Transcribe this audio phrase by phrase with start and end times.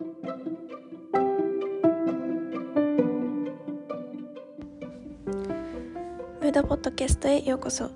[0.00, 7.90] ムードポッドキャストへようこそ。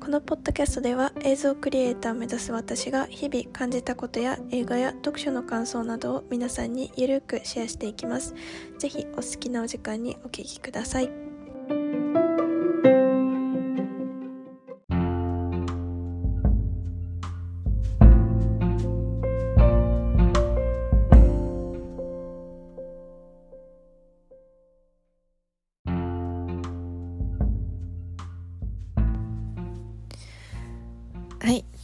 [0.00, 8.34] このポッドキャストでは映像クリエイターを目指す私が日々感じたことや映画や読書の感想などを皆さんにゆるくシェアしていきます。
[8.78, 11.31] ぜひお好きなお時間にお聞きください。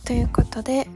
[0.08, 0.88] ということで、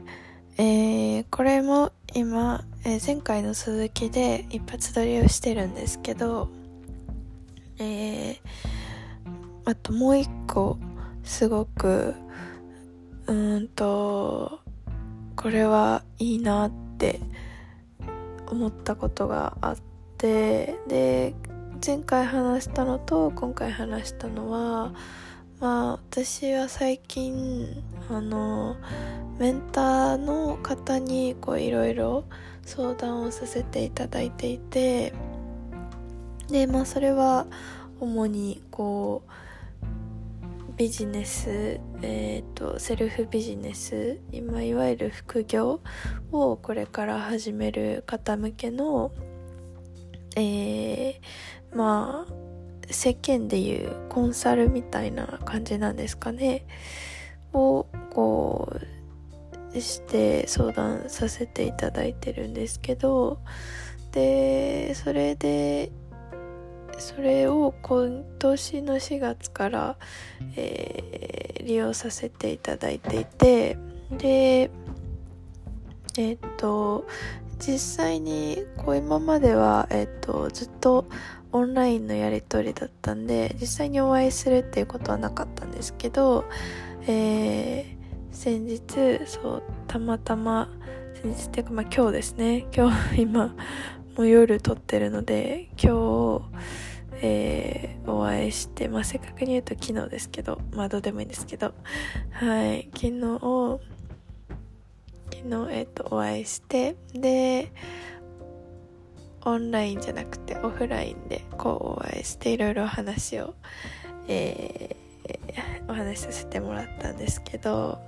[0.57, 6.49] えー、これも今、えー、前回の続きで一発撮りをしてるんですけど、
[7.77, 8.37] えー、
[9.65, 10.79] あともう一個
[11.23, 12.15] すごく
[13.27, 14.59] うんと
[15.35, 17.19] これはいいなって
[18.47, 19.77] 思ったことがあっ
[20.17, 21.35] てで
[21.85, 24.91] 前回話したのと今回話したのは
[25.63, 28.75] まあ私は最近あの
[29.39, 32.25] メンターの方にこういろいろ
[32.65, 35.13] 相談をさせていただいていて
[36.49, 37.47] でまあそれは
[38.01, 45.79] 主にこうビジネス、えーと、セルフビジネス今いわゆる副業
[46.33, 49.13] をこれから始める方向けの、
[50.35, 51.13] えー、
[51.73, 52.42] まあ
[52.89, 56.65] 世間でいうコンサルみたいな感じなんですかね。
[57.53, 58.71] をこ
[59.73, 63.39] うして相談させていただいてるんですけど
[64.11, 65.91] でそれで
[66.99, 69.97] それを今年の4月から、
[70.55, 73.77] えー、利用させていただいていて
[74.11, 74.69] で
[76.15, 77.07] えっ、と
[77.65, 81.07] 実際にこう今までは、えっ、とずっと
[81.53, 86.43] オンラインのやり取りだったんで実際にお会いするっていうことはなかったんですけど、
[87.07, 88.81] えー、先日
[89.25, 90.67] そうたまたま
[91.21, 92.67] 先日っていうかまあ今日ですね。
[92.75, 93.55] 今日今
[94.17, 96.41] もう夜撮ってるので今日、
[97.21, 101.73] えー、お会いしてまあ正確に言うと昨日ですけどまあどうでもいいんですけど
[102.31, 102.89] はい。
[102.93, 103.79] 昨日
[105.43, 107.69] 昨日え、ー、とお会いしてで
[109.43, 113.53] オンラインじゃなくてオフラインでこうお会いしていろいろお話を、
[114.29, 117.99] えー、お話しさせてもらったんですけど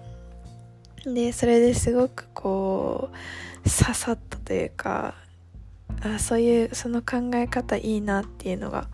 [1.03, 5.15] でそれですごくこう刺さったというか
[6.03, 8.87] あそういうその考え方いいなっていうのが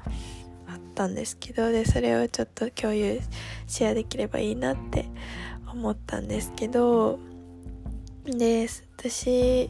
[0.68, 3.19] あったんですけどでそれをちょっと共有
[3.68, 5.06] シェアできればいいなって
[5.72, 7.19] 思ったんですけど
[8.25, 8.67] で
[8.97, 9.69] 私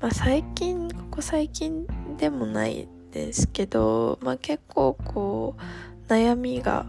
[0.00, 1.86] まあ、最近ここ最近
[2.18, 6.86] でもないですけど、まあ、結構こう悩みが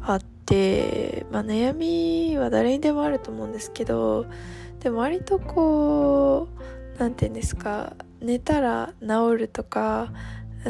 [0.00, 4.26] あって、まあ、悩みは誰にでもあると思うんですけど
[4.80, 6.48] でも割とこ
[6.96, 10.12] う何て言うんですか寝たら治るとか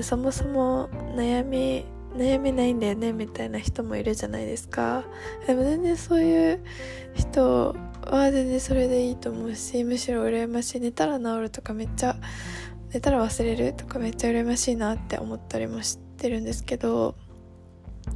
[0.03, 1.85] そもそも悩み
[2.17, 5.05] 悩みないんだよねみたいな人もいるじゃないですか。
[5.47, 6.65] でも全然そういう
[7.15, 10.81] 人は全然それでいいと思うしむしろ羨ましい。
[10.81, 12.17] 寝たら治るとかめっちゃ
[12.93, 17.15] 寝たら忘れるとかめっちゃ羨ましいなって思ったりもしてるんですけど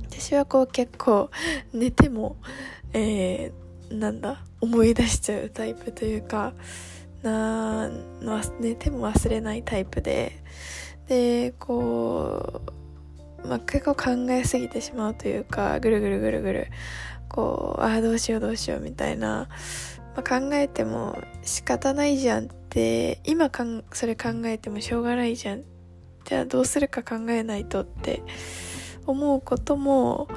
[0.08, 1.30] 私はこう結構
[1.72, 2.36] 寝ても
[2.92, 6.54] えー、なんだ思い出しちゃうタイプというか
[7.22, 7.90] な
[8.60, 10.42] 寝ても忘れないタイプで。
[11.10, 12.79] でこう、
[13.46, 16.66] まあ、結構考えすぎてしまうというかぐるぐるぐるぐる
[17.28, 19.48] こうああどうしようどうしようみたいな、
[20.16, 25.64] まあ、考えても仕方ないじゃんって今かんそれ考えてもしょうがないじゃん。
[26.24, 28.22] じゃあどうするか考えないとって
[29.06, 30.28] 思うことも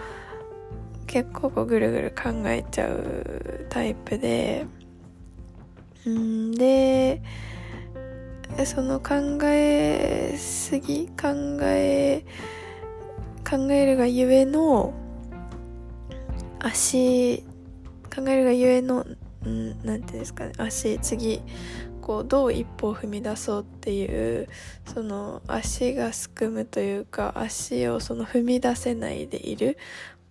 [1.08, 4.66] 結構こうぐるぐる考えちゃうタイプで
[6.06, 7.22] うんで
[8.66, 12.26] その考えすぎ考え
[13.50, 14.94] 考えるがゆえの
[16.60, 17.44] 足
[18.14, 19.06] 考えるがゆえの
[19.44, 20.54] 何て言うんですかね。
[20.58, 21.42] 足次
[22.02, 24.50] こうどう一歩を踏み出そうっていう
[24.86, 29.78] その足がすくむというか足をその踏み出せないでいる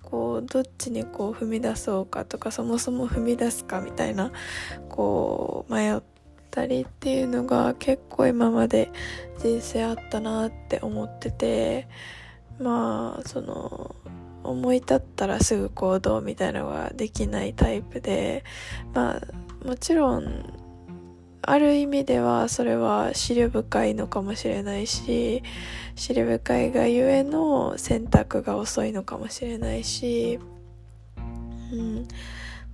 [0.03, 4.33] こうどっちにこう踏み出そうかとかそもそも踏み出すかみたいな
[4.91, 6.03] こう迷っ
[6.51, 8.91] たりっていうのが結構今まで
[9.39, 11.89] 人生あったなって思ってて
[12.63, 13.97] まあその
[14.45, 18.45] 思い立ったらすぐ行動みたいなのができないタイプで
[18.93, 20.63] まあもちろん
[21.43, 25.43] ある意味ではそれは資料深いのかもしれないし
[25.97, 30.39] 資料深いがゆえの選択が遅いのかもしれないし、
[31.73, 32.07] うん、も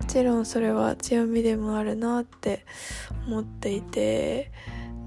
[0.07, 2.67] ちろんそれは強みでもあるなって
[3.27, 4.53] 思っていて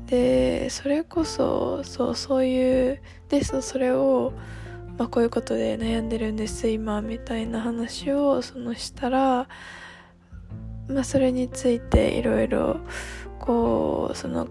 [0.07, 4.34] でそれこそそうそういうでそれを、
[5.01, 9.48] まあ、こういうことで悩んでるんです今みたいな話をそのしたら、
[10.88, 12.81] まあ、それについていろいろ
[13.39, 14.48] こうその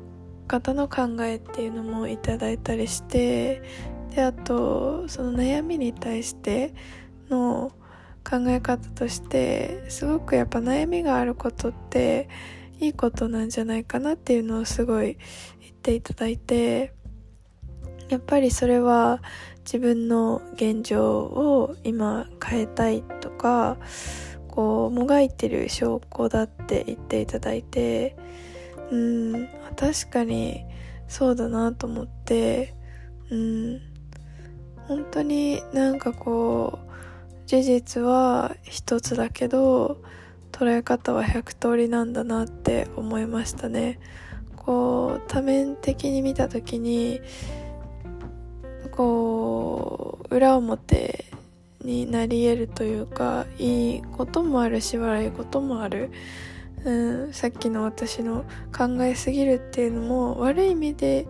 [0.49, 3.63] 方の考えっていうのもいただいたりして
[4.13, 6.75] であとその悩みに対して
[7.29, 7.71] の
[8.29, 12.29] 考え方としてすごくやっぱ悩みがあることって
[12.81, 15.17] いいことなんじゃないかなっていうのをすごい
[15.61, 16.93] 言っていただいて
[18.11, 19.23] やっぱりそれは
[19.61, 23.79] 自分の現状を今変えたいとか
[24.49, 28.17] こうもがいてる証拠だって言っていただいて
[28.91, 30.65] うん確かに
[31.07, 32.75] そうだなと思って
[33.31, 33.81] うん
[34.89, 36.91] 本当になんかこう
[37.47, 40.03] 事実は一つだけど
[40.51, 44.01] 捉え方は100通りなんだなって思いましたね。
[44.57, 47.21] こう多面的に見た時に
[49.01, 51.25] こう裏表
[51.83, 56.11] になり得るというかいいこともあるし悪いこともある、
[56.85, 58.45] うん、さっきの私の
[58.77, 61.27] 考えすぎるっていうのも悪い意味で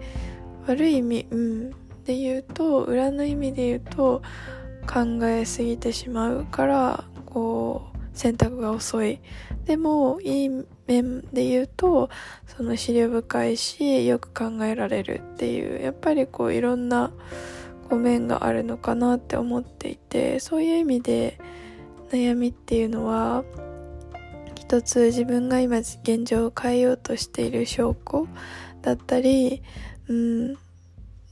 [0.66, 1.70] 悪い意味、うん、
[2.04, 4.20] で言うと裏の意味で言うと
[4.92, 9.20] 考えすぎてしまうからこう選択が遅い。
[9.66, 10.48] でもいい
[10.88, 12.10] 面で言うと
[12.48, 17.12] その資料深いしよく考えられるっていうやっぱりこういろんな
[17.90, 21.38] こう面があるのかなって思っていてそういう意味で
[22.12, 23.42] 悩みっていうのは
[24.54, 28.28] 一つ自分が今現状を変えようとしている証拠
[28.82, 29.62] だったり、
[30.06, 30.54] うん、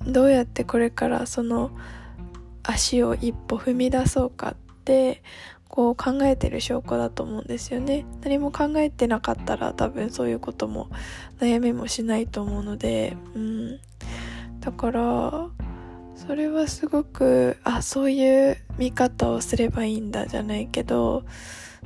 [0.05, 1.71] どうやってこれからその
[2.65, 5.23] 足を一歩踏み出そうかって
[5.69, 8.05] こう考えてる証拠だと思うんですよね。
[8.23, 10.91] 何も考えてなかったら多分そういうことも
[11.39, 13.79] 悩みもしないと思うのでうん。
[14.61, 15.49] だから
[16.27, 21.25] それはすごくあそういう見方をすればいいんだじゃないけど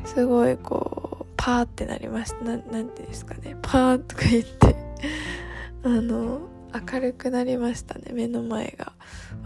[0.04, 2.44] すごいこうパーってなりました。
[2.44, 3.56] ななんていうんですかね。
[3.62, 4.76] パーとか言って
[5.84, 6.40] あの
[6.92, 8.12] 明るくなりましたね。
[8.12, 8.92] 目の前が。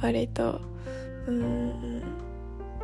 [0.01, 0.61] 割と。
[1.27, 2.03] うん。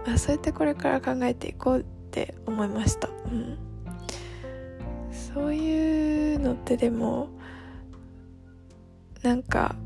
[0.07, 3.57] あそうやってこれから考えていこうって思いました、うん、
[5.13, 7.29] そういうのってでも
[9.23, 9.77] なんか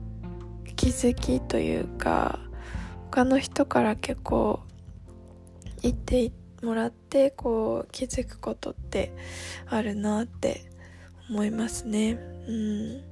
[0.87, 2.39] 気づきというか
[3.11, 4.61] 他の人から結構
[5.83, 6.31] 言って
[6.63, 9.13] もらってこう気づくことって
[9.69, 10.71] あるなって
[11.29, 12.21] 思いますね。
[12.47, 13.03] うん。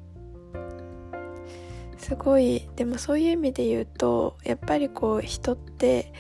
[1.99, 2.69] すごい。
[2.77, 6.13] でもそういう意味で言うとやっぱりこう人って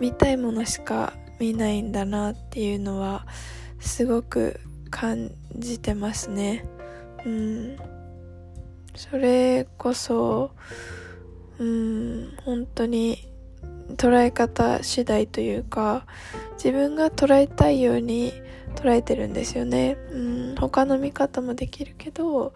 [0.00, 3.26] 見たいものしか見ないんだなっていうのは
[3.80, 6.64] すごく感じてますね。
[7.26, 7.95] うん。
[8.96, 10.50] それこそ
[11.58, 13.28] うん本当に
[13.96, 16.06] 捉え方次第というか
[16.54, 18.32] 自分が捉えたいように
[18.74, 19.96] 捉えてるんですよね。
[20.10, 22.54] うん他の見方もできるけど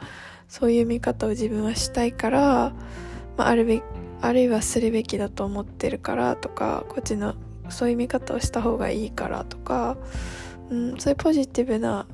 [0.49, 2.73] そういう見方を自分はしたいから、
[3.37, 3.83] まあ、あるべ
[4.21, 7.35] あるいはするべきだと思ってるからとかこっちの
[7.71, 9.97] そういう見方をした方がいいからとか、
[10.71, 12.07] うん、そういうポジティブな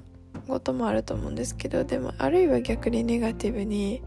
[0.47, 4.03] こともあると思うんですけどでもあるいは逆にネガティブに、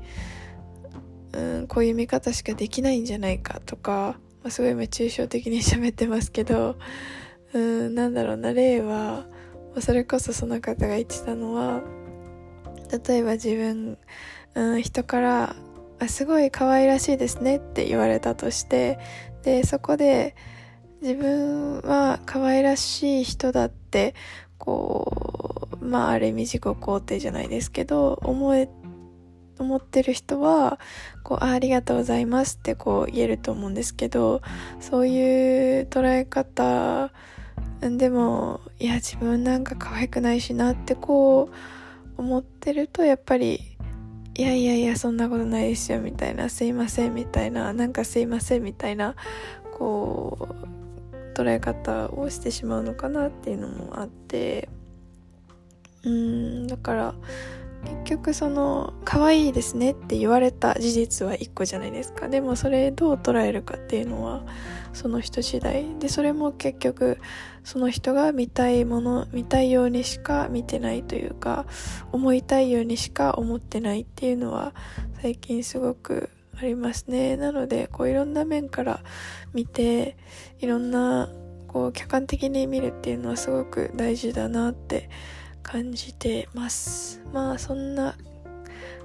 [1.33, 6.77] うん、こういう見方しかできないんじゃないかとか、まあ、すごい今抽象的に喋ってますけど、
[7.53, 9.25] うん、なんだろうな例は
[9.75, 11.81] まそれこそその方が言ってたのは
[13.07, 13.97] 例えば自分、
[14.55, 15.55] うん、人から
[15.99, 18.99] あすごい可愛らしいですねって言われたとして
[19.43, 20.35] でそこで
[21.01, 24.15] 自分は可愛らしい人だって
[24.57, 25.28] こう
[25.81, 28.69] まあある意味自己肯定じゃないですけど思え
[29.59, 30.79] 思ってる人は
[31.23, 34.41] こうあありがとうございますってこう言えると思うんですけど
[34.79, 37.11] そういう捉え方
[37.81, 41.49] でもいや自分なんか可愛くないしなってこ
[42.17, 43.77] う思ってるとやっぱり
[44.35, 49.15] いやいやいやそんなことないですよみたいなすいませんみたいななんかすいませんみたいな
[49.77, 54.69] こう捉え方をしてしまうのかなっていうのもあって。
[56.03, 57.15] うんだから
[57.83, 62.27] 結局その可愛いですねって言われた事実は1個じゃないですか。
[62.27, 64.43] でもそれどう捉えるかっていうのは
[64.91, 65.85] その人次第。
[65.99, 67.19] でそれも結局
[67.63, 71.65] その人が見たいもの見たいようにしか見てないというか
[72.11, 74.73] 思いたいようにしか思ってないっていうのは
[75.21, 77.37] 最近すごくありますね。
[77.37, 78.99] なのでこういろんな面から
[79.53, 80.17] 見て
[80.59, 81.29] いろんな
[81.67, 85.09] こう客観的に見るっていうのはすごく大事だなって
[85.63, 87.21] 感じてます。
[87.33, 88.15] まあそんな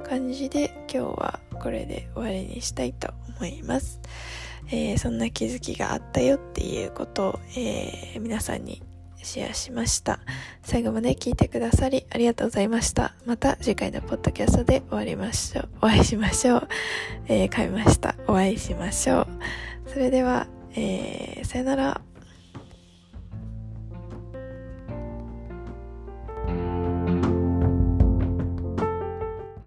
[0.05, 4.01] 感じで今日はこれで終わりにしたいと思います、
[4.69, 8.83] えー、そんな気づきがあったよっていうことを、えー、皆さんに
[9.23, 10.21] シェアしました。
[10.63, 13.15] 最後まで聞いてくださりありがとうございました。
[13.25, 15.69] また次回のポッドキャストで終わりましょう。
[15.79, 16.69] お会いしましょう、
[17.29, 18.15] えー、噛みました。
[18.27, 19.27] お会いしましょう。
[19.87, 22.04] それでは、えー、さよなら。